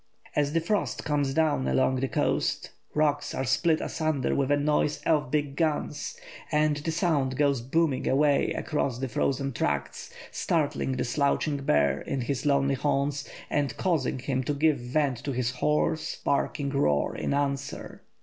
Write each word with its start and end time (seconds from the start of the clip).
As 0.35 0.53
the 0.53 0.61
frost 0.61 1.03
comes 1.05 1.31
down 1.31 1.67
along 1.67 1.97
the 1.97 2.07
coast, 2.07 2.71
rocks 2.95 3.35
are 3.35 3.43
split 3.43 3.79
asunder 3.79 4.33
with 4.33 4.49
a 4.49 4.57
noise 4.57 4.99
of 5.03 5.29
big 5.29 5.55
guns, 5.55 6.17
and 6.51 6.77
the 6.77 6.91
sound 6.91 7.37
goes 7.37 7.61
booming 7.61 8.07
away 8.07 8.51
across 8.53 8.97
the 8.97 9.07
frozen 9.07 9.53
tracts, 9.53 10.11
startling 10.31 10.93
the 10.93 11.03
slouching 11.03 11.57
bear 11.57 12.01
in 12.01 12.21
his 12.21 12.47
lonely 12.47 12.73
haunts, 12.73 13.29
and 13.47 13.77
causing 13.77 14.17
him 14.17 14.43
to 14.45 14.55
give 14.55 14.79
vent 14.79 15.19
to 15.23 15.33
his 15.33 15.51
hoarse, 15.51 16.15
barking 16.23 16.71
roar 16.71 17.15
in 17.15 17.31
answer. 17.31 18.01